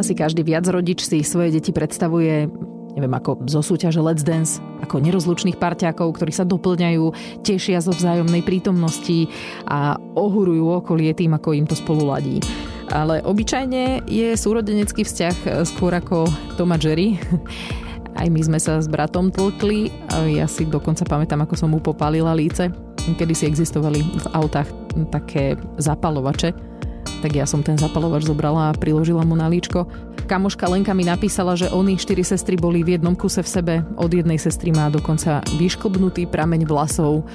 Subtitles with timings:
[0.00, 2.48] Asi každý viac rodič si svoje deti predstavuje
[2.96, 7.12] neviem, ako zo súťaže Let's Dance, ako nerozlučných parťákov, ktorí sa doplňajú,
[7.44, 9.28] tešia zo vzájomnej prítomnosti
[9.68, 12.40] a ohurujú okolie tým, ako im to spolu ladí.
[12.90, 16.26] Ale obyčajne je súrodenecký vzťah skôr ako
[16.56, 17.20] Tom a Jerry.
[18.18, 19.92] Aj my sme sa s bratom tlkli.
[20.34, 22.72] Ja si dokonca pamätám, ako som mu popálila líce.
[23.20, 24.66] Kedy si existovali v autách
[25.14, 26.69] také zapalovače
[27.20, 29.84] tak ja som ten zapalovač zobrala a priložila mu na líčko.
[30.26, 33.74] Kamoška Lenka mi napísala, že oni štyri sestry boli v jednom kuse v sebe.
[34.00, 37.28] Od jednej sestry má dokonca vyšklbnutý prameň vlasov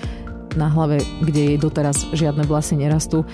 [0.58, 3.28] na hlave, kde jej doteraz žiadne vlasy nerastú.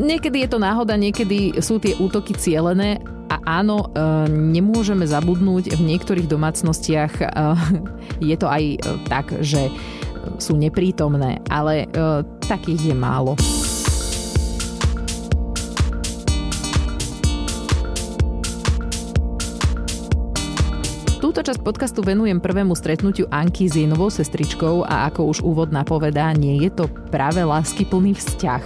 [0.00, 2.96] Niekedy je to náhoda, niekedy sú tie útoky cielené
[3.28, 7.24] a áno, e, nemôžeme zabudnúť, v niektorých domácnostiach e,
[8.32, 9.68] je to aj e, tak, že
[10.38, 11.90] sú neprítomné, ale
[12.46, 13.34] takých je málo.
[21.32, 25.72] Túto časť podcastu venujem prvému stretnutiu Anky s jej novou sestričkou a ako už úvod
[25.72, 28.60] napovedá, nie je to práve láskyplný vzťah.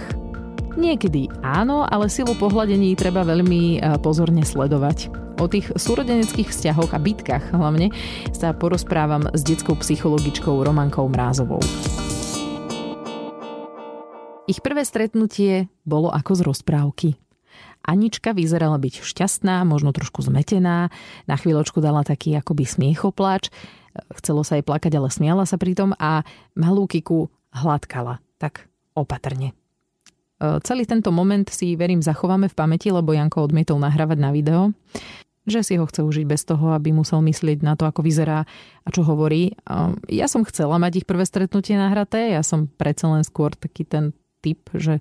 [0.75, 5.07] Niekedy áno, ale silu pohľadení treba veľmi e, pozorne sledovať.
[5.39, 7.87] O tých súrodeneckých vzťahoch a bitkách hlavne
[8.35, 11.63] sa porozprávam s detskou psychologičkou Romankou Mrázovou.
[14.43, 17.26] Ich prvé stretnutie bolo ako z rozprávky.
[17.87, 20.91] Anička vyzerala byť šťastná, možno trošku zmetená,
[21.23, 23.47] na chvíľočku dala taký akoby smiechopláč,
[24.19, 29.55] chcelo sa jej plakať, ale smiala sa pritom a malú Kiku hladkala, tak opatrne.
[30.37, 34.75] E, celý tento moment si, verím, zachováme v pamäti, lebo Janko odmietol nahrávať na video
[35.47, 38.43] že si ho chce užiť bez toho, aby musel myslieť na to, ako vyzerá
[38.83, 39.55] a čo hovorí.
[39.55, 43.87] E, ja som chcela mať ich prvé stretnutie nahraté, ja som predsa len skôr taký
[43.87, 44.11] ten
[44.43, 44.99] typ, že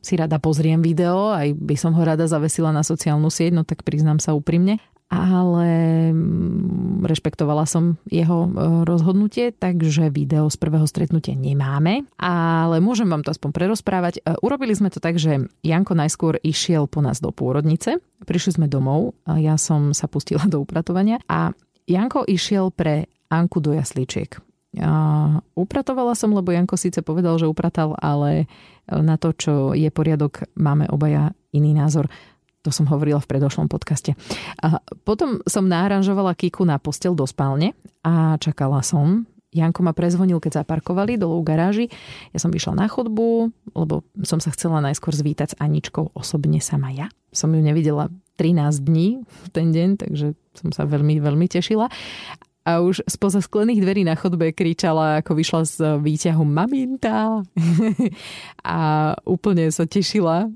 [0.00, 3.84] si rada pozriem video, aj by som ho rada zavesila na sociálnu sieť, no tak
[3.84, 4.80] priznám sa úprimne.
[5.12, 5.68] Ale
[6.08, 8.50] mm, rešpektovala som jeho e,
[8.88, 12.08] rozhodnutie, takže video z prvého stretnutia nemáme.
[12.16, 14.24] Ale môžem vám to aspoň prerozprávať.
[14.24, 18.00] E, urobili sme to tak, že Janko najskôr išiel po nás do pôrodnice.
[18.24, 21.52] Prišli sme domov, ja som sa pustila do upratovania a
[21.84, 24.51] Janko išiel pre Anku do jasličiek.
[25.52, 28.48] Upratovala som, lebo Janko síce povedal, že upratal, ale
[28.88, 32.08] na to, čo je poriadok, máme obaja iný názor.
[32.62, 34.16] To som hovorila v predošlom podcaste.
[34.62, 39.26] A potom som náranžovala Kiku na postel do spálne a čakala som.
[39.52, 41.86] Janko ma prezvonil, keď zaparkovali dolu v garáži.
[42.32, 46.88] Ja som vyšla na chodbu, lebo som sa chcela najskôr zvítať s Aničkou osobne sama
[46.88, 47.12] ja.
[47.34, 48.08] Som ju nevidela
[48.40, 51.92] 13 dní v ten deň, takže som sa veľmi, veľmi tešila
[52.62, 57.42] a už spoza sklených dverí na chodbe kričala, ako vyšla z výťahu maminta
[58.62, 58.80] a
[59.26, 60.46] úplne sa tešila,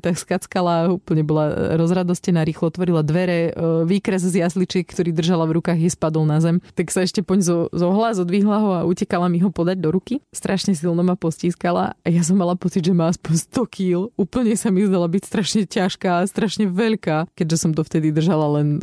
[0.00, 5.60] tak skackala, úplne bola rozradostená, rýchlo otvorila dvere, e, výkres z jasličiek, ktorý držala v
[5.60, 9.28] rukách, jej spadol na zem, tak sa ešte poň zo, zohla, zodvihla ho a utekala
[9.28, 10.24] mi ho podať do ruky.
[10.32, 13.92] Strašne silno ma postískala a ja som mala pocit, že má aspoň 100 kg.
[14.16, 17.28] Úplne sa mi zdala byť strašne ťažká a strašne veľká.
[17.36, 18.80] Keďže som to vtedy držala len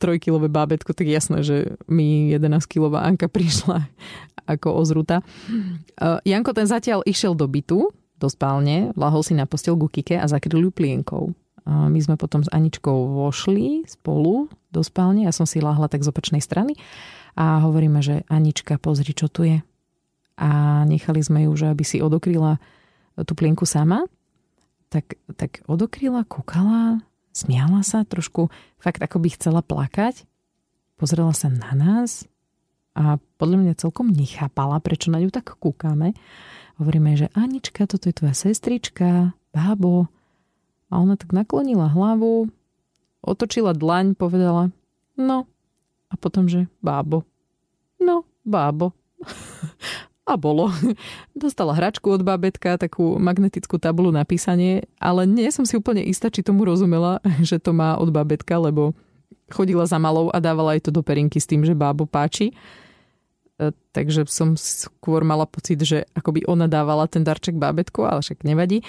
[0.00, 3.86] trojkilové bábetko, tak jasné, že mi 11-kilová Anka prišla
[4.46, 5.20] ako ozruta.
[5.98, 10.26] Uh, Janko ten zatiaľ išiel do bytu, do spálne, lahol si na postel Kike a
[10.30, 11.34] zakryl ju plienkou.
[11.66, 12.94] Uh, my sme potom s Aničkou
[13.26, 16.78] vošli spolu do spálne, ja som si lahla tak z opačnej strany
[17.34, 19.58] a hovoríme, že Anička, pozri, čo tu je.
[20.38, 22.62] A nechali sme ju, že aby si odokryla
[23.24, 24.04] tú plienku sama,
[24.92, 27.02] tak, tak odokryla, kúkala,
[27.32, 28.48] smiala sa trošku,
[28.80, 30.24] fakt ako by chcela plakať
[30.96, 32.24] pozrela sa na nás
[32.96, 36.16] a podľa mňa celkom nechápala, prečo na ňu tak kúkame.
[36.80, 40.08] Hovoríme, že Anička, toto je tvoja sestrička, bábo.
[40.88, 42.48] A ona tak naklonila hlavu,
[43.20, 44.72] otočila dlaň, povedala,
[45.18, 45.44] no.
[46.08, 47.26] A potom, že bábo.
[48.00, 48.96] No, bábo.
[50.26, 50.74] A bolo.
[51.38, 56.34] Dostala hračku od bábetka, takú magnetickú tabulu na písanie, ale nie som si úplne istá,
[56.34, 58.90] či tomu rozumela, že to má od bábetka, lebo
[59.50, 62.50] chodila za malou a dávala aj to do perinky s tým, že bábo páči.
[63.56, 68.42] E, takže som skôr mala pocit, že akoby ona dávala ten darček bábetku, ale však
[68.42, 68.82] nevadí.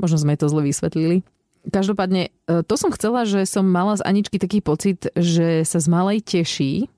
[0.00, 1.22] Možno sme to zle vysvetlili.
[1.68, 5.86] Každopádne, e, to som chcela, že som mala z Aničky taký pocit, že sa z
[5.90, 6.88] malej teší,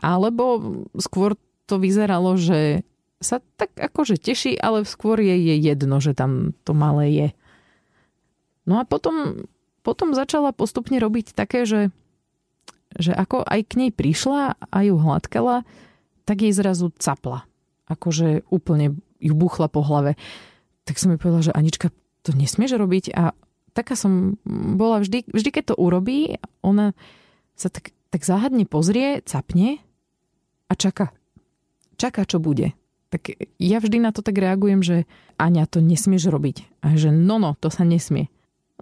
[0.00, 0.62] alebo
[0.96, 1.34] skôr
[1.66, 2.86] to vyzeralo, že
[3.20, 7.28] sa tak akože teší, ale skôr je, je jedno, že tam to malé je.
[8.64, 9.44] No a potom
[9.80, 11.92] potom začala postupne robiť také, že,
[12.96, 15.64] že ako aj k nej prišla a ju hladkala,
[16.28, 17.48] tak jej zrazu capla.
[17.90, 20.14] Akože úplne ju buchla po hlave.
[20.86, 21.88] Tak som mi povedala, že Anička,
[22.22, 23.32] to nesmieš robiť a
[23.72, 24.36] taká som
[24.76, 26.92] bola vždy, vždy keď to urobí, ona
[27.56, 29.80] sa tak, tak záhadne pozrie, capne
[30.68, 31.12] a čaká.
[32.00, 32.72] Čaká, čo bude.
[33.10, 34.96] Tak ja vždy na to tak reagujem, že
[35.36, 36.80] Aňa, to nesmieš robiť.
[36.80, 38.32] A že no, no, to sa nesmie.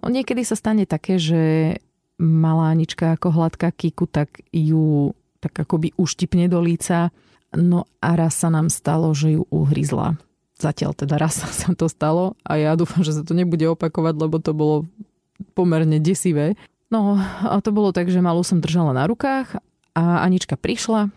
[0.03, 1.75] Niekedy sa stane také, že
[2.19, 7.15] malá Anička ako hladká kiku, tak ju tak akoby uštipne do líca.
[7.55, 10.19] No a raz sa nám stalo, že ju uhryzla.
[10.59, 14.37] Zatiaľ teda raz sa to stalo a ja dúfam, že sa to nebude opakovať, lebo
[14.43, 14.83] to bolo
[15.55, 16.59] pomerne desivé.
[16.91, 19.63] No a to bolo tak, že malú som držala na rukách
[19.95, 21.13] a Anička prišla,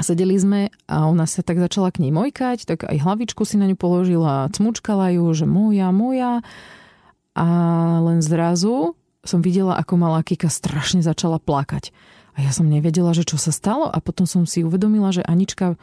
[0.00, 3.68] sedeli sme a ona sa tak začala k nej mojkať, tak aj hlavičku si na
[3.68, 6.40] ňu položila, cmučkala ju, že moja, moja.
[7.36, 7.46] A
[8.00, 8.96] len zrazu
[9.26, 11.92] som videla, ako malá Kika strašne začala plakať.
[12.36, 15.76] A ja som nevedela, že čo sa stalo a potom som si uvedomila, že Anička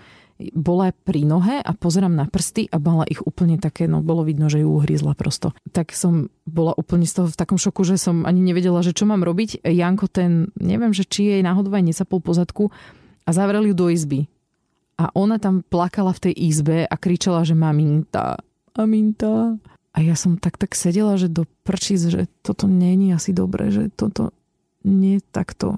[0.58, 4.50] bola pri nohe a pozerám na prsty a mala ich úplne také, no bolo vidno,
[4.50, 5.54] že ju uhryzla prosto.
[5.70, 9.06] Tak som bola úplne z toho v takom šoku, že som ani nevedela, že čo
[9.06, 9.62] mám robiť.
[9.62, 12.74] Janko ten, neviem, že či jej náhodou aj nesapol pozadku,
[13.24, 14.28] a zavreli ju do izby.
[15.00, 18.38] A ona tam plakala v tej izbe a kričala, že maminta,
[18.78, 19.58] maminta.
[19.94, 23.94] A ja som tak tak sedela, že do prčíc, že toto není asi dobre, že
[23.94, 24.34] toto
[24.82, 25.78] nie takto.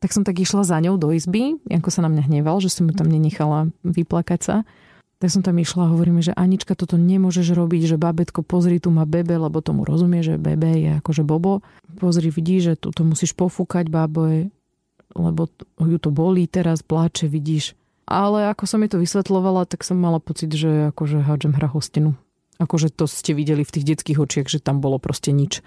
[0.00, 2.88] Tak som tak išla za ňou do izby, Janko sa na mňa hneval, že som
[2.88, 4.56] ju tam nenechala vyplakať sa.
[5.20, 8.92] Tak som tam išla a hovoríme, že Anička, toto nemôžeš robiť, že babetko, pozri, tu
[8.92, 11.64] má bebe, lebo tomu rozumie, že bebe je akože bobo.
[11.96, 14.50] Pozri, vidíš, že tu to musíš pofúkať, bábo,
[15.14, 15.42] lebo
[15.80, 17.72] ju to bolí teraz, pláče, vidíš.
[18.04, 22.12] Ale ako som mi to vysvetlovala, tak som mala pocit, že akože hádžem hra hostinu.
[22.58, 25.60] Akože to ste videli v tých detských očiach, že tam bolo proste nič.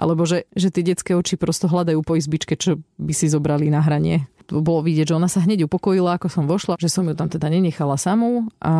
[0.00, 3.84] Alebo že, že tie detské oči prosto hľadajú po izbičke, čo by si zobrali na
[3.84, 4.24] hranie.
[4.48, 7.52] Bolo vidieť, že ona sa hneď upokojila, ako som vošla, že som ju tam teda
[7.52, 8.74] nenechala samú a,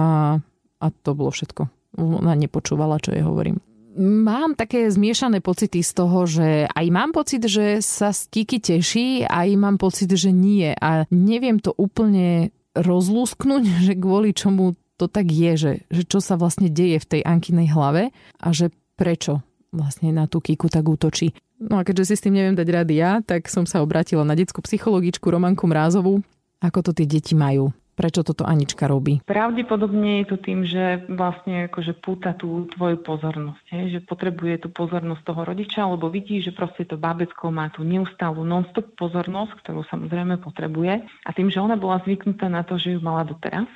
[0.81, 1.69] a to bolo všetko.
[2.01, 3.61] Ona nepočúvala, čo jej hovorím
[4.01, 9.49] mám také zmiešané pocity z toho, že aj mám pocit, že sa stíky teší, aj
[9.59, 10.73] mám pocit, že nie.
[10.79, 16.37] A neviem to úplne rozlúsknuť, že kvôli čomu to tak je, že, že čo sa
[16.37, 18.69] vlastne deje v tej Ankinej hlave a že
[19.01, 19.41] prečo
[19.73, 21.33] vlastne na tú Kiku tak útočí.
[21.57, 24.37] No a keďže si s tým neviem dať rady ja, tak som sa obratila na
[24.37, 26.21] detskú psychologičku Romanku Mrázovú,
[26.61, 29.21] ako to tie deti majú prečo toto Anička robí?
[29.29, 33.85] Pravdepodobne je to tým, že vlastne akože púta tú tvoju pozornosť, hej?
[33.93, 38.41] že potrebuje tú pozornosť toho rodiča, lebo vidí, že proste to bábetko má tú neustálu
[38.41, 41.05] non-stop pozornosť, ktorú samozrejme potrebuje.
[41.05, 43.69] A tým, že ona bola zvyknutá na to, že ju mala doteraz,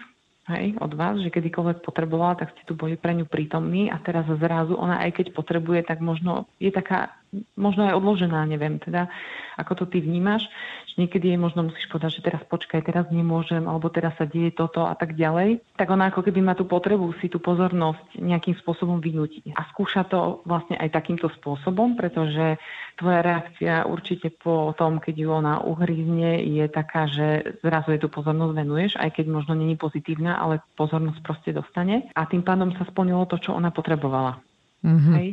[0.53, 4.29] hej, od vás, že kedykoľvek potrebovala, tak ste tu boli pre ňu prítomní a teraz
[4.29, 7.17] zrazu ona aj keď potrebuje, tak možno je taká,
[7.59, 9.11] možno aj odložená, neviem teda,
[9.59, 10.47] ako to ty vnímaš,
[10.91, 14.55] že niekedy jej možno musíš povedať, že teraz počkaj, teraz nemôžem, alebo teraz sa deje
[14.55, 18.55] toto a tak ďalej, tak ona ako keby má tú potrebu si tú pozornosť nejakým
[18.63, 19.55] spôsobom vynútiť.
[19.55, 22.59] A skúša to vlastne aj takýmto spôsobom, pretože
[22.99, 28.11] tvoja reakcia určite po tom, keď ju ona uhrízne, je taká, že zrazu jej tú
[28.11, 32.87] pozornosť venuješ, aj keď možno není pozitívna, ale pozornosť proste dostane a tým pádom sa
[32.87, 34.54] splnilo to, čo ona potrebovala.
[34.85, 35.15] Mm-hmm.
[35.17, 35.29] Hej,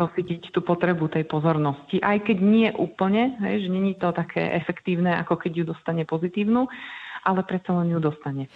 [0.00, 2.00] docítiť tú potrebu tej pozornosti.
[2.00, 6.64] Aj keď nie úplne, hej, že není to také efektívne, ako keď ju dostane pozitívnu,
[7.28, 8.48] ale predsa len ju dostane.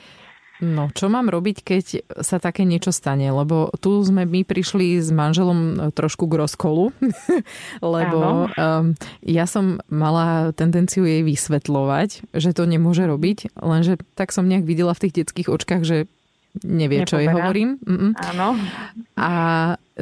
[0.63, 1.85] No, čo mám robiť, keď
[2.23, 3.27] sa také niečo stane?
[3.35, 6.95] Lebo tu sme my prišli s manželom trošku k rozkolu,
[7.83, 8.95] lebo um,
[9.27, 14.95] ja som mala tendenciu jej vysvetľovať, že to nemôže robiť, lenže tak som nejak videla
[14.95, 16.07] v tých detských očkách, že
[16.63, 17.11] nevie, Nepoberá.
[17.11, 17.69] čo jej hovorím.
[17.83, 18.13] Mm-mm.
[18.23, 18.49] Áno.
[19.19, 19.31] A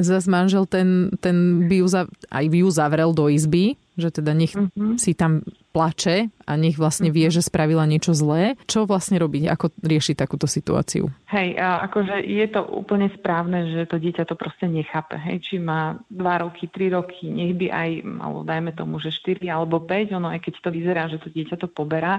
[0.07, 2.03] zase manžel ten, ten by ju za,
[2.33, 4.97] aj by ju zavrel do izby, že teda nech mm-hmm.
[4.97, 7.35] si tam plače a nech vlastne vie, mhm.
[7.39, 8.59] že spravila niečo zlé.
[8.67, 9.47] Čo vlastne robiť?
[9.55, 11.07] Ako riešiť takúto situáciu?
[11.31, 15.15] Hej, akože je to úplne správne, že to dieťa to proste nechápe.
[15.15, 19.47] Hej, či má 2 roky, 3 roky, nech by aj malo, dajme tomu, že 4
[19.47, 22.19] alebo 5, ono aj keď to vyzerá, že to dieťa to poberá,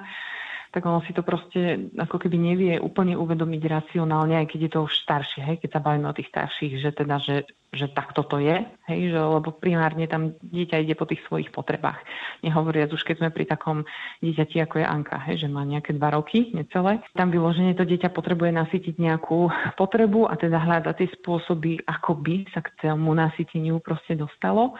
[0.71, 4.79] tak ono si to proste ako keby nevie úplne uvedomiť racionálne, aj keď je to
[4.87, 7.43] už staršie, hej, keď sa bavíme o tých starších, že teda, že,
[7.75, 11.99] že takto to je, hej, že, lebo primárne tam dieťa ide po tých svojich potrebách.
[12.39, 13.83] Nehovoriac už, keď sme pri takom
[14.23, 17.03] dieťati, ako je Anka, hej, že má nejaké dva roky, necelé.
[17.19, 22.47] Tam vyloženie to dieťa potrebuje nasytiť nejakú potrebu a teda hľadať tie spôsoby, ako by
[22.55, 24.79] sa k tomu nasyteniu proste dostalo.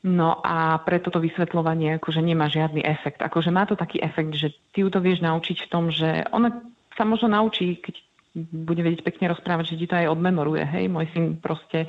[0.00, 3.20] No a preto to vysvetľovanie akože nemá žiadny efekt.
[3.20, 6.50] Akože má to taký efekt, že ty ju to vieš naučiť v tom, že ona
[6.96, 7.94] sa možno naučí, keď
[8.34, 10.64] bude vedieť pekne rozprávať, že ti to aj odmemoruje.
[10.64, 11.84] Hej, môj syn proste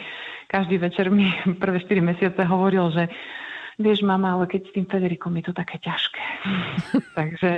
[0.51, 1.31] každý večer mi
[1.63, 3.07] prvé 4 mesiace hovoril, že
[3.79, 6.25] vieš mama, ale keď s tým Federikom je to také ťažké.
[7.19, 7.51] Takže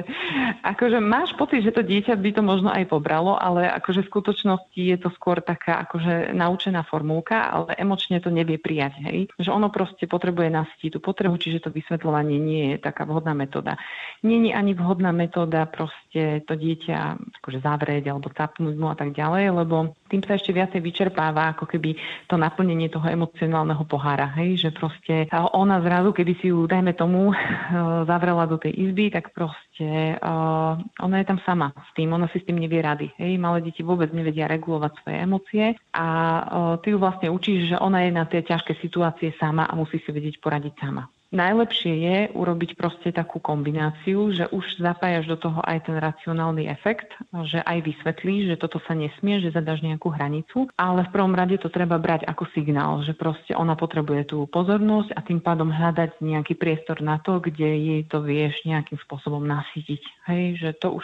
[0.62, 4.82] akože máš pocit, že to dieťa by to možno aj pobralo, ale akože v skutočnosti
[4.82, 8.94] je to skôr taká akože naučená formulka, ale emočne to nevie prijať.
[9.02, 9.18] Hej?
[9.42, 13.76] Že ono proste potrebuje nasytiť tú potrebu, čiže to vysvetľovanie nie je taká vhodná metóda.
[14.22, 16.05] Není ani vhodná metóda proste
[16.48, 16.98] to dieťa
[17.42, 21.66] akože zavrieť alebo capnúť mu a tak ďalej, lebo tým sa ešte viacej vyčerpáva ako
[21.66, 21.98] keby
[22.30, 24.32] to naplnenie toho emocionálneho pohára.
[24.38, 24.68] Hej?
[24.68, 27.34] Že proste ona zrazu, keby si ju, dajme tomu,
[28.10, 32.40] zavrela do tej izby, tak proste uh, ona je tam sama s tým, ona si
[32.40, 33.12] s tým nevie rady.
[33.18, 33.42] Hej?
[33.42, 36.44] Malé deti vôbec nevedia regulovať svoje emócie a uh,
[36.80, 40.10] ty ju vlastne učíš, že ona je na tie ťažké situácie sama a musí si
[40.14, 41.10] vedieť poradiť sama.
[41.36, 47.12] Najlepšie je urobiť proste takú kombináciu, že už zapájaš do toho aj ten racionálny efekt,
[47.44, 51.60] že aj vysvetlíš, že toto sa nesmie, že zadaš nejakú hranicu, ale v prvom rade
[51.60, 56.24] to treba brať ako signál, že proste ona potrebuje tú pozornosť a tým pádom hľadať
[56.24, 60.32] nejaký priestor na to, kde jej to vieš nejakým spôsobom nasytiť.
[60.32, 61.04] Hej, že to už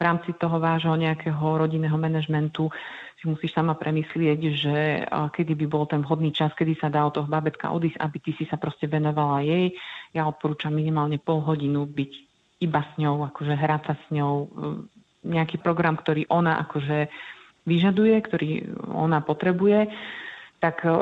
[0.00, 2.72] v rámci toho vášho nejakého rodinného manažmentu
[3.20, 4.76] si musíš sama premyslieť, že
[5.12, 8.32] kedy by bol ten vhodný čas, kedy sa dá od toho babetka odísť, aby ty
[8.32, 9.76] si sa proste venovala jej.
[10.16, 12.12] Ja odporúčam minimálne pol hodinu byť
[12.64, 14.48] iba s ňou, akože hrať sa s ňou, e,
[15.28, 17.12] nejaký program, ktorý ona akože
[17.68, 18.50] vyžaduje, ktorý
[18.88, 19.92] ona potrebuje,
[20.60, 20.92] tak uh,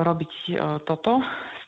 [0.00, 1.20] robiť uh, toto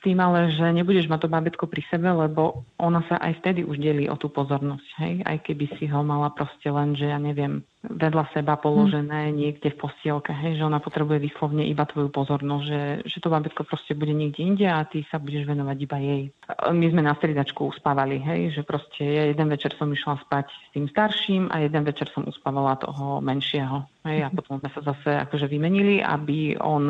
[0.07, 3.83] tým ale, že nebudeš mať to babetko pri sebe, lebo ona sa aj vtedy už
[3.83, 5.15] delí o tú pozornosť, hej?
[5.27, 9.35] Aj keby si ho mala proste len, že ja neviem, vedľa seba položené hmm.
[9.35, 13.67] niekde v postielke, hej, že ona potrebuje vyslovne iba tvoju pozornosť, že, že to babetko
[13.67, 16.23] proste bude niekde inde a ty sa budeš venovať iba jej.
[16.71, 20.69] My sme na striedačku uspávali, hej, že proste ja jeden večer som išla spať s
[20.71, 23.87] tým starším a jeden večer som uspávala toho menšieho.
[24.07, 26.87] Hej, a potom sme sa zase akože vymenili, aby on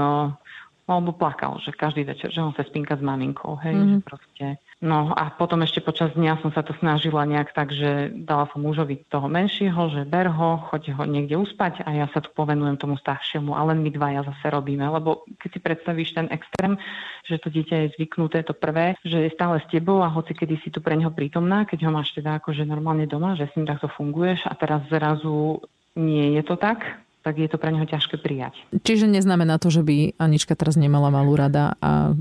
[0.87, 3.99] alebo plakal, že každý večer, že on sa spínka s maminkou, hej, mm-hmm.
[3.99, 8.13] že proste No a potom ešte počas dňa som sa to snažila nejak tak, že
[8.13, 12.21] dala som mužovi toho menšieho, že ber ho, choď ho niekde uspať a ja sa
[12.21, 14.85] tu povenujem tomu staršiemu a len my dvaja zase robíme.
[14.85, 16.77] Lebo keď si predstavíš ten extrém,
[17.25, 20.61] že to dieťa je zvyknuté to prvé, že je stále s tebou a hoci kedy
[20.61, 23.65] si tu pre neho prítomná, keď ho máš teda akože normálne doma, že s ním
[23.65, 25.65] takto funguješ a teraz zrazu
[25.97, 26.85] nie je to tak,
[27.27, 28.55] tak je to pre neho ťažké prijať.
[28.87, 32.15] Čiže neznamená to, že by Anička teraz nemala malú rada a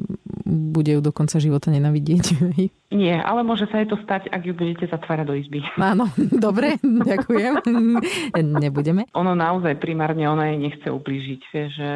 [0.50, 2.26] bude ju do konca života nenavidieť?
[2.96, 5.62] Nie, ale môže sa jej to stať, ak ju budete zatvárať do izby.
[5.78, 6.10] Áno,
[6.50, 7.62] dobre, ďakujem.
[8.66, 9.06] Nebudeme.
[9.14, 11.42] Ono naozaj primárne ona jej nechce ublížiť.
[11.54, 11.90] Že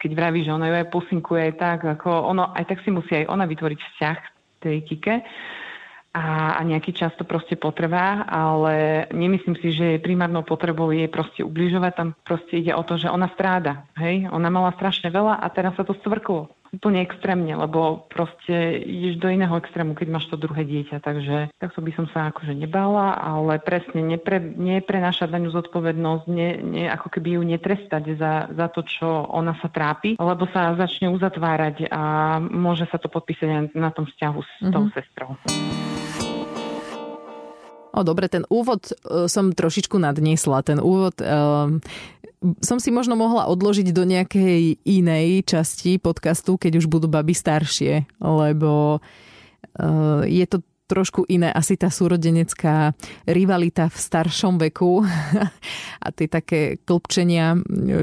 [0.00, 3.28] keď vraví, že ona ju aj pusinkuje tak, ako ono, aj tak si musí aj
[3.28, 4.18] ona vytvoriť vzťah
[4.64, 5.14] tej Kike
[6.16, 11.44] a, a nejaký čas to proste potrvá, ale nemyslím si, že primárnou potrebou je proste
[11.44, 15.46] ubližovať, tam proste ide o to, že ona stráda, hej, ona mala strašne veľa a
[15.52, 20.36] teraz sa to stvrklo úplne extrémne, lebo proste ideš do iného extrému, keď máš to
[20.36, 25.50] druhé dieťa, takže takto by som sa akože nebála, ale presne nepre, neprenášať na ňu
[25.56, 30.44] zodpovednosť, ne, ne, ako keby ju netrestať za, za to, čo ona sa trápi, lebo
[30.52, 34.72] sa začne uzatvárať a môže sa to podpísať na tom vzťahu s mm-hmm.
[34.74, 35.30] tou sestrou.
[37.96, 40.60] O, dobre, ten úvod e, som trošičku nadniesla.
[40.60, 41.80] Ten úvod um,
[42.60, 48.04] som si možno mohla odložiť do nejakej inej časti podcastu, keď už budú baby staršie,
[48.20, 51.48] lebo uh, je to trošku iné.
[51.50, 52.92] Asi tá súrodenecká
[53.24, 55.02] rivalita v staršom veku
[56.04, 57.56] a tie také klpčenia,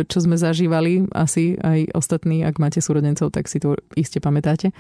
[0.10, 4.74] čo sme zažívali, asi aj ostatní, ak máte súrodencov, tak si to iste pamätáte.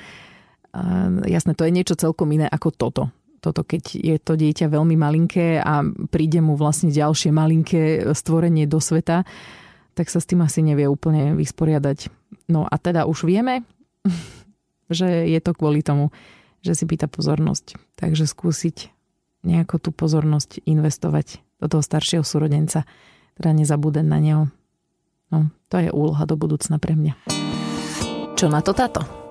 [0.73, 3.13] Uh, jasné, to je niečo celkom iné ako toto
[3.43, 8.79] toto, keď je to dieťa veľmi malinké a príde mu vlastne ďalšie malinké stvorenie do
[8.79, 9.27] sveta,
[9.93, 12.07] tak sa s tým asi nevie úplne vysporiadať.
[12.47, 13.67] No a teda už vieme,
[14.87, 16.15] že je to kvôli tomu,
[16.63, 17.75] že si pýta pozornosť.
[17.99, 18.95] Takže skúsiť
[19.43, 22.87] nejako tú pozornosť investovať do toho staršieho súrodenca.
[23.35, 24.43] Teda nezabúdať na neho.
[25.27, 27.27] No, to je úloha do budúcna pre mňa.
[28.39, 29.22] Čo na to táto?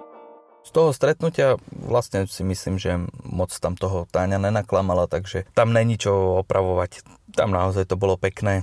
[0.62, 5.98] Z toho stretnutia vlastne si myslím, že moc tam toho Táňa nenaklamala, takže tam není
[5.98, 7.02] čo opravovať.
[7.34, 8.62] Tam naozaj to bolo pekné,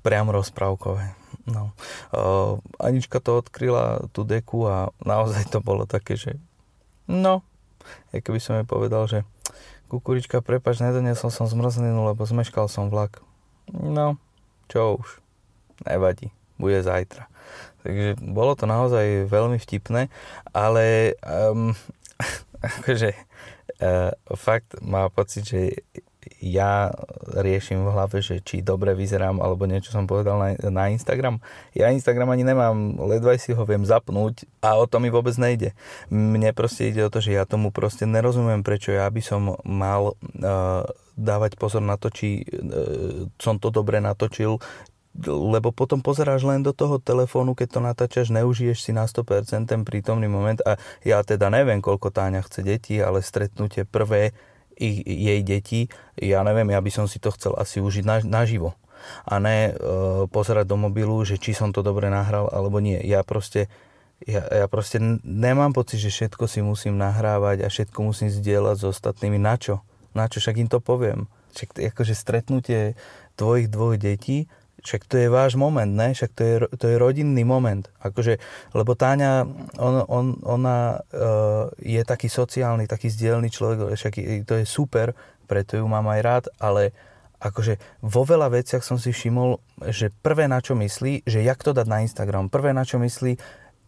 [0.00, 1.12] priam rozprávkové.
[1.48, 1.72] No.
[2.12, 6.36] Uh, Anička to odkryla, tú deku a naozaj to bolo také, že
[7.08, 7.44] no,
[8.12, 9.24] ja keby som jej povedal, že
[9.88, 13.24] kukurička, prepač, nedoniesol som zmrzlinu, lebo zmeškal som vlak.
[13.72, 14.20] No,
[14.68, 15.20] čo už,
[15.84, 17.30] nevadí, bude zajtra.
[17.86, 20.12] Takže bolo to naozaj veľmi vtipné,
[20.52, 21.72] ale um,
[22.82, 25.60] akože uh, fakt má pocit, že
[26.42, 26.92] ja
[27.40, 31.40] riešim v hlave, že či dobre vyzerám, alebo niečo som povedal na, na Instagram.
[31.72, 35.72] Ja Instagram ani nemám, ledva si ho viem zapnúť a o to mi vôbec nejde.
[36.12, 40.14] Mne proste ide o to, že ja tomu proste nerozumiem, prečo ja by som mal
[40.14, 40.84] uh,
[41.18, 44.60] dávať pozor na to, či uh, som to dobre natočil,
[45.26, 49.82] lebo potom pozeráš len do toho telefónu, keď to natáčaš, neužiješ si na 100% ten
[49.82, 54.30] prítomný moment a ja teda neviem, koľko Táňa chce deti, ale stretnutie prvé
[54.78, 58.78] ich, jej deti, ja neviem, ja by som si to chcel asi užiť na, naživo.
[59.26, 59.72] A ne e,
[60.30, 62.98] pozerať do mobilu, že či som to dobre nahral alebo nie.
[63.02, 63.66] Ja proste,
[64.22, 68.84] ja, ja proste nemám pocit, že všetko si musím nahrávať a všetko musím zdieľať s
[68.86, 69.38] ostatnými.
[69.38, 69.82] Na čo?
[70.14, 70.42] Na čo?
[70.42, 71.26] Však im to poviem.
[71.54, 72.98] Však akože stretnutie
[73.38, 74.50] tvojich dvoch detí
[74.88, 76.16] však to je váš moment, ne?
[76.16, 77.84] Však to je, to je rodinný moment.
[78.00, 78.40] Akože,
[78.72, 79.44] lebo Táňa,
[79.76, 84.14] on, on, ona uh, je taký sociálny, taký zdielný človek, však
[84.48, 85.12] to je super,
[85.44, 86.96] preto ju mám aj rád, ale
[87.38, 89.60] akože vo veľa veciach som si všimol,
[89.92, 93.36] že prvé na čo myslí, že jak to dať na Instagram, prvé na čo myslí,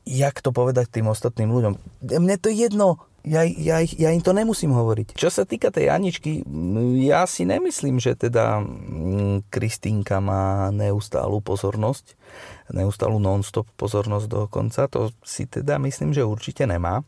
[0.07, 1.75] jak to povedať tým ostatným ľuďom.
[2.21, 5.17] Mne to jedno, ja, ja, ja im to nemusím hovoriť.
[5.17, 6.45] Čo sa týka tej Aničky,
[7.05, 8.65] ja si nemyslím, že teda
[9.53, 12.17] Kristínka má neustálu pozornosť,
[12.73, 14.89] neustálu non-stop pozornosť dokonca.
[14.93, 17.05] To si teda myslím, že určite nemá.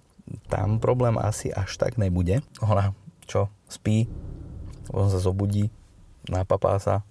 [0.48, 2.44] Tam problém asi až tak nebude.
[2.62, 2.94] Ona
[3.26, 4.04] čo, spí,
[4.92, 5.72] on sa zobudí,
[6.28, 7.06] napapá sa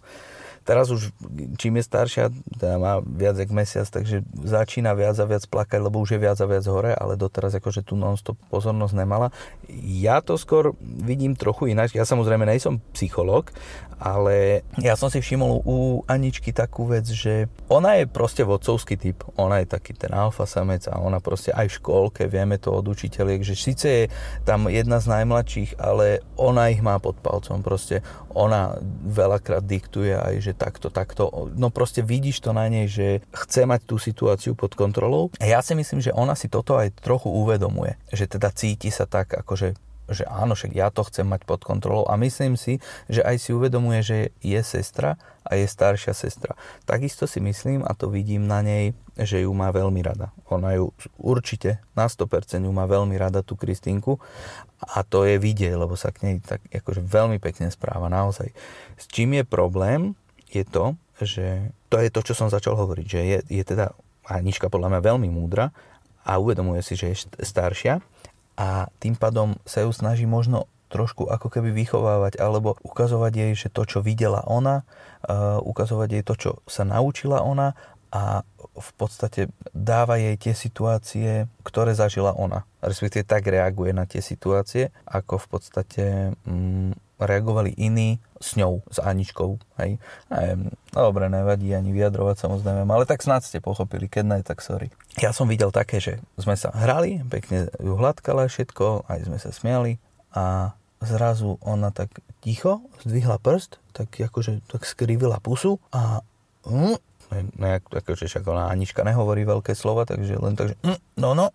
[0.61, 1.09] Teraz už,
[1.57, 5.97] čím je staršia, teda má viac jak mesiac, takže začína viac a viac plakať, lebo
[5.97, 9.33] už je viac a viac hore, ale doteraz akože tu non-stop pozornosť nemala.
[9.81, 11.97] Ja to skôr vidím trochu ináč.
[11.97, 13.49] Ja samozrejme nejsom psychológ,
[14.01, 19.21] ale ja som si všimol u Aničky takú vec, že ona je proste vodcovský typ.
[19.37, 22.89] Ona je taký ten alfa samec a ona proste aj v škôlke, vieme to od
[22.89, 24.05] učiteľiek, že síce je
[24.41, 27.61] tam jedna z najmladších, ale ona ich má pod palcom.
[27.61, 28.01] Proste
[28.33, 28.73] ona
[29.05, 31.51] veľakrát diktuje aj, že takto, takto.
[31.55, 35.31] No proste vidíš to na nej, že chce mať tú situáciu pod kontrolou.
[35.41, 37.97] A ja si myslím, že ona si toto aj trochu uvedomuje.
[38.11, 39.75] Že teda cíti sa tak, akože
[40.11, 43.55] že áno, však ja to chcem mať pod kontrolou a myslím si, že aj si
[43.55, 45.15] uvedomuje, že je sestra
[45.47, 46.53] a je staršia sestra.
[46.83, 50.35] Takisto si myslím a to vidím na nej, že ju má veľmi rada.
[50.51, 54.19] Ona ju určite na 100% ju má veľmi rada tú Kristinku
[54.83, 58.51] a to je vidieť, lebo sa k nej tak akože veľmi pekne správa naozaj.
[58.99, 60.13] S čím je problém,
[60.51, 60.85] je to,
[61.21, 63.95] že to je to, čo som začal hovoriť, že je, je teda
[64.27, 65.73] Anička podľa mňa veľmi múdra
[66.23, 67.99] a uvedomuje si, že je staršia
[68.55, 73.67] a tým pádom sa ju snaží možno trošku ako keby vychovávať alebo ukazovať jej, že
[73.71, 74.83] to, čo videla ona,
[75.23, 77.73] uh, ukazovať jej to, čo sa naučila ona
[78.11, 78.43] a
[78.75, 82.67] v podstate dáva jej tie situácie, ktoré zažila ona.
[82.83, 86.05] Respektíve tak reaguje na tie situácie, ako v podstate
[86.43, 89.61] mm, reagovali iní s ňou, s Aničkou.
[89.77, 90.01] Hej.
[90.33, 90.57] Aj,
[90.91, 94.89] dobre, nevadí ani vyjadrovať samozrejme, ale tak snad ste pochopili, keď ne, tak sorry.
[95.21, 99.49] Ja som videl také, že sme sa hrali, pekne ju hladkala všetko, aj sme sa
[99.53, 100.01] smiali
[100.33, 102.09] a zrazu ona tak
[102.41, 106.21] ticho zdvihla prst, tak akože tak skrivila pusu a
[106.65, 106.97] mm,
[107.57, 111.49] nejak, akože však ona Anička nehovorí veľké slova, takže len tak, že mm, no no.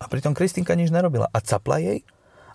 [0.00, 1.28] A pritom Kristinka nič nerobila.
[1.28, 2.00] A capla jej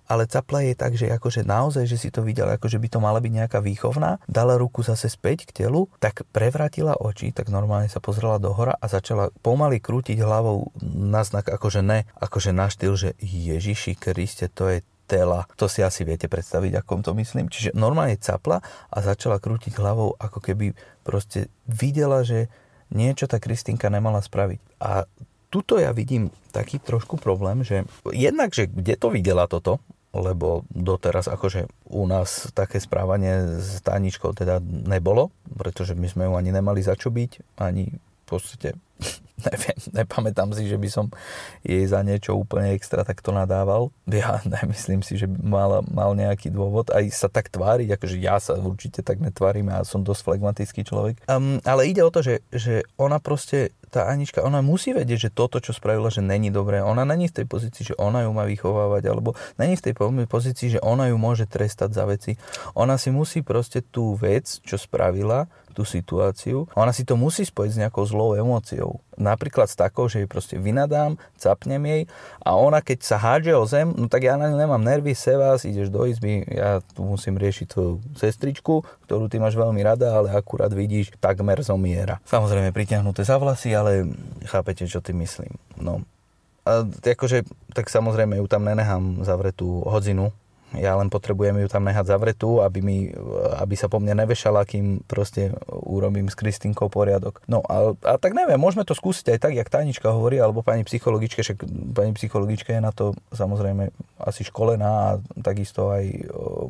[0.05, 3.19] ale capla je tak, že akože naozaj, že si to videl, akože by to mala
[3.21, 8.01] byť nejaká výchovná, dala ruku zase späť k telu, tak prevratila oči, tak normálne sa
[8.01, 12.93] pozrela do hora a začala pomaly krútiť hlavou na znak, akože ne, akože na štýl,
[12.93, 15.45] že Ježiši Kriste, to je tela.
[15.61, 17.47] To si asi viete predstaviť, akom to myslím.
[17.47, 20.73] Čiže normálne capla a začala krútiť hlavou, ako keby
[21.05, 22.49] proste videla, že
[22.89, 24.59] niečo tá Kristinka nemala spraviť.
[24.81, 25.05] A
[25.53, 29.79] tuto ja vidím taký trošku problém, že jednak, že kde to videla toto,
[30.15, 36.33] lebo doteraz akože u nás také správanie s Táničkou teda nebolo, pretože my sme ju
[36.39, 37.91] ani nemali za čo byť, ani
[38.27, 38.73] podstate
[39.51, 41.05] neviem, nepamätám si, že by som
[41.61, 43.91] jej za niečo úplne extra takto nadával.
[44.07, 48.55] Ja nemyslím si, že mal, mal nejaký dôvod aj sa tak tváriť, akože ja sa
[48.55, 51.19] určite tak netvárim, ja som dosť flegmatický človek.
[51.27, 55.35] Um, ale ide o to, že, že ona proste tá Anička, ona musí vedieť, že
[55.35, 56.83] toto, čo spravila, že není dobré.
[56.83, 59.93] Ona není v tej pozícii, že ona ju má vychovávať, alebo není v tej
[60.27, 62.35] pozícii, že ona ju môže trestať za veci.
[62.75, 67.71] Ona si musí proste tú vec, čo spravila, tú situáciu, ona si to musí spojiť
[67.75, 69.03] s nejakou zlou emóciou.
[69.19, 72.01] Napríklad s takou, že jej proste vynadám, capnem jej
[72.39, 75.35] a ona keď sa hádže o zem, no tak ja na ňu nemám nervy, se
[75.35, 80.15] vás, ideš do izby, ja tu musím riešiť tvoju sestričku, ktorú ty máš veľmi rada,
[80.15, 82.23] ale akurát vidíš, takmer zomiera.
[82.23, 84.07] Samozrejme pritiahnuté za vlasy, ale
[84.47, 85.51] chápete, čo ty myslím.
[85.75, 86.07] No.
[86.65, 87.45] A akože,
[87.77, 90.33] tak samozrejme ju tam nenechám zavretú hodzinu,
[90.79, 92.97] ja len potrebujem ju tam nehať zavretú, aby, mi,
[93.59, 97.43] aby sa po mne nevešala, kým proste urobím s Kristinkou poriadok.
[97.49, 100.87] No a, a tak neviem, môžeme to skúsiť aj tak, jak Tajnička hovorí, alebo pani
[100.87, 105.09] psychologička, však pani psychologička je na to samozrejme asi školená a
[105.43, 106.07] takisto aj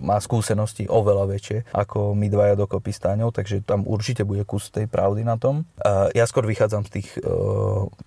[0.01, 4.73] má skúsenosti oveľa väčšie ako my dvaja dokopy s Táňou, takže tam určite bude kus
[4.73, 5.63] tej pravdy na tom.
[6.11, 7.07] Ja skôr vychádzam z tých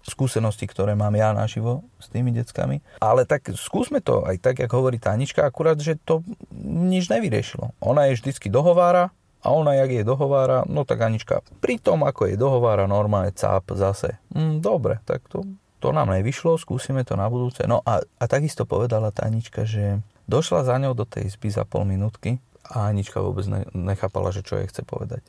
[0.04, 4.70] skúseností, ktoré mám ja naživo s tými deckami, ale tak skúsme to aj tak, jak
[4.74, 6.26] hovorí Tánička, akurát, že to
[6.64, 7.72] nič nevyriešilo.
[7.80, 12.26] Ona je vždycky dohovára a ona, jak je dohovára, no tak Anička, pri tom, ako
[12.26, 14.18] je dohovára, normálne cáp zase.
[14.34, 15.46] Mm, dobre, tak to,
[15.78, 17.62] to nám nevyšlo, skúsime to na budúce.
[17.70, 21.62] No a, a takisto povedala tá Anička, že došla za ňou do tej izby za
[21.62, 25.22] pol minútky a Anička vôbec ne, nechápala, že čo jej chce povedať.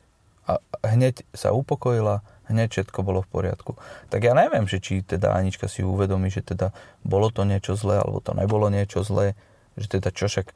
[0.50, 3.78] A hneď sa upokojila, hneď všetko bolo v poriadku.
[4.10, 6.74] Tak ja neviem, že či teda Anička si uvedomí, že teda
[7.06, 9.38] bolo to niečo zlé, alebo to nebolo niečo zlé,
[9.78, 10.48] že teda čo však,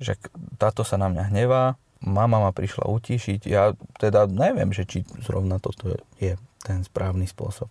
[0.00, 0.18] však
[0.60, 5.56] táto sa na mňa hnevá, mama ma prišla utíšiť, ja teda neviem, že či zrovna
[5.58, 7.68] toto je, ten správny spôsob.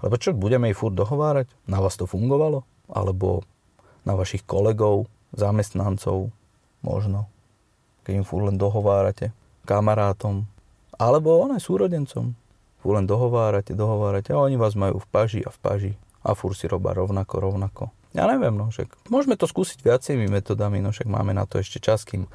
[0.00, 1.50] Lebo čo, budeme jej furt dohovárať?
[1.66, 2.62] Na vás to fungovalo?
[2.86, 3.42] Alebo
[4.06, 6.30] na vašich kolegov, zamestnancov,
[6.84, 7.30] možno,
[8.06, 9.30] keď im furt len dohovárate,
[9.66, 10.46] kamarátom,
[10.98, 12.34] alebo one súrodencom.
[12.82, 16.58] Furt len dohovárate, dohovárate a oni vás majú v paži a v paži a furt
[16.58, 17.84] si robia rovnako, rovnako.
[18.12, 21.80] Ja neviem, no však môžeme to skúsiť viacerými metodami, no však máme na to ešte
[21.80, 22.28] čas, kým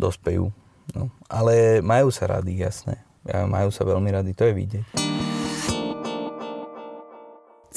[0.00, 0.48] dospejú.
[0.96, 1.12] No.
[1.28, 3.04] Ale majú sa rady, jasné.
[3.28, 5.17] Majú sa veľmi rady, to je vidieť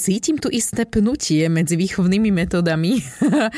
[0.02, 2.98] cítim tu isté pnutie medzi výchovnými metódami.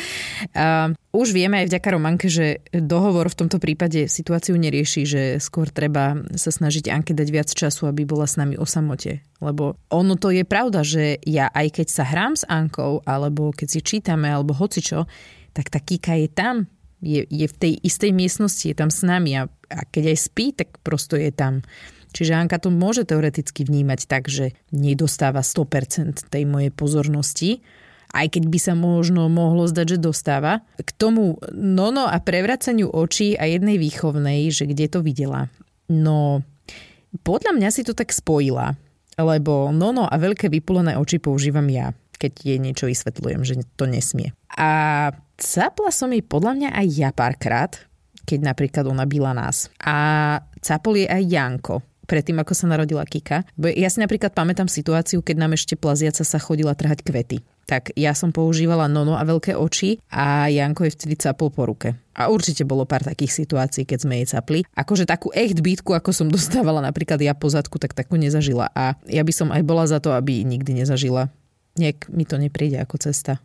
[0.52, 5.72] a už vieme aj vďaka Romanke, že dohovor v tomto prípade situáciu nerieši, že skôr
[5.72, 9.24] treba sa snažiť Anke dať viac času, aby bola s nami o samote.
[9.40, 13.68] Lebo ono to je pravda, že ja aj keď sa hrám s Ankou, alebo keď
[13.72, 15.08] si čítame, alebo hocičo,
[15.56, 16.68] tak tá Kika je tam,
[17.04, 20.52] je, je v tej istej miestnosti, je tam s nami a, a keď aj spí,
[20.56, 21.62] tak prosto je tam.
[22.13, 27.65] Čiže Anka to môže teoreticky vnímať tak, že nedostáva 100% tej mojej pozornosti,
[28.13, 30.62] aj keď by sa možno mohlo zdať, že dostáva.
[30.78, 35.49] K tomu nono a prevracaniu očí a jednej výchovnej, že kde to videla.
[35.89, 36.45] No,
[37.26, 38.78] podľa mňa si to tak spojila,
[39.17, 44.30] lebo nono a veľké vypulené oči používam ja, keď jej niečo vysvetľujem, že to nesmie.
[44.54, 47.73] A capla som jej podľa mňa aj ja párkrát,
[48.30, 49.73] keď napríklad ona byla nás.
[49.82, 53.48] A capol je aj Janko, predtým, ako sa narodila Kika.
[53.76, 57.42] Ja si napríklad pamätám situáciu, keď nám ešte plaziaca sa chodila trhať kvety.
[57.63, 61.96] Tak ja som používala nono a veľké oči a Janko je vtedy capol po ruke.
[62.12, 64.60] A určite bolo pár takých situácií, keď sme jej capli.
[64.76, 68.68] Akože takú echt bytku, ako som dostávala napríklad ja po zadku, tak takú nezažila.
[68.76, 71.32] A ja by som aj bola za to, aby nikdy nezažila.
[71.80, 73.39] Niek mi to nepríde ako cesta.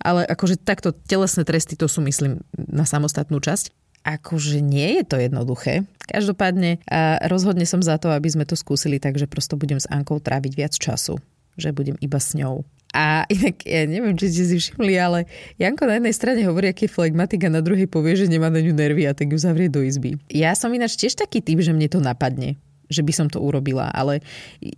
[0.00, 3.70] Ale akože takto telesné tresty to sú myslím na samostatnú časť.
[4.00, 5.84] Akože nie je to jednoduché.
[6.08, 6.80] Každopádne
[7.28, 10.52] rozhodne som za to, aby sme to skúsili tak, že prosto budem s Ankou tráviť
[10.56, 11.20] viac času.
[11.60, 12.64] Že budem iba s ňou.
[12.90, 15.30] A inak, ja neviem, či ste si všimli, ale
[15.62, 18.58] Janko na jednej strane hovorí, aký je flegmatik a na druhej povie, že nemá na
[18.58, 20.18] ňu nervy a tak ju zavrie do izby.
[20.26, 22.58] Ja som ináč tiež taký typ, že mne to napadne
[22.90, 24.18] že by som to urobila, ale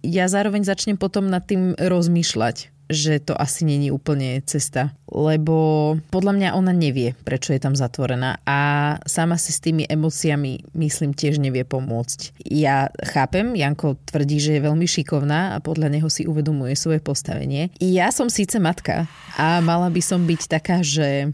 [0.04, 6.32] ja zároveň začnem potom nad tým rozmýšľať že to asi není úplne cesta, lebo podľa
[6.36, 8.58] mňa ona nevie, prečo je tam zatvorená a
[9.04, 12.44] sama si s tými emóciami, myslím, tiež nevie pomôcť.
[12.48, 17.72] Ja chápem, Janko tvrdí, že je veľmi šikovná a podľa neho si uvedomuje svoje postavenie.
[17.80, 21.32] Ja som síce matka a mala by som byť taká, že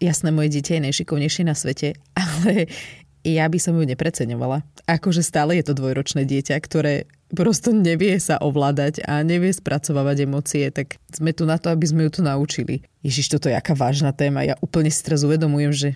[0.00, 2.68] jasné, moje dieťa je najšikovnejšie na svete, ale
[3.20, 4.64] ja by som ju nepreceňovala.
[4.88, 10.68] Akože stále je to dvojročné dieťa, ktoré prosto nevie sa ovládať a nevie spracovávať emócie,
[10.70, 12.82] tak sme tu na to, aby sme ju to naučili.
[13.00, 14.44] Ježiš, toto je aká vážna téma.
[14.44, 15.88] Ja úplne si teraz uvedomujem, že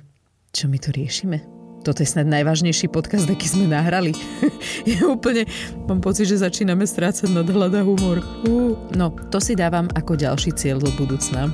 [0.55, 1.43] čo my tu riešime?
[1.85, 4.17] Toto je snad najvážnejší podcast, aký sme nahrali.
[4.89, 5.45] ja úplne
[5.85, 8.25] mám pocit, že začíname strácať nadhľad a humor.
[8.49, 11.53] Uh, no, to si dávam ako ďalší cieľ do budúcna.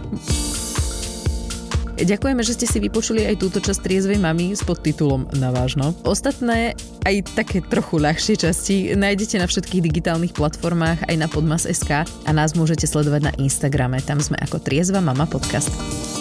[2.01, 5.93] Ďakujeme, že ste si vypočuli aj túto časť Triezvej mamy s podtitulom Na vážno.
[6.05, 6.73] Ostatné,
[7.05, 12.57] aj také trochu ľahšie časti nájdete na všetkých digitálnych platformách aj na podmas.sk a nás
[12.57, 14.01] môžete sledovať na Instagrame.
[14.01, 16.20] Tam sme ako Triezva mama podcast.